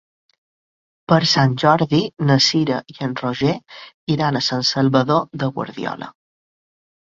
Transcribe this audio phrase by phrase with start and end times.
[1.11, 1.99] Per Sant Jordi
[2.31, 3.53] na Cira i en Roger
[4.17, 6.13] iran a Sant Salvador de Guardiola.